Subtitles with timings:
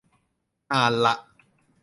[0.73, 1.15] อ่านละ